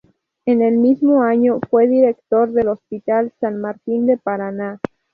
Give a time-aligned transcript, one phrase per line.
[0.47, 4.79] En el mismo año fue director del Hospital San Martín de Paraná.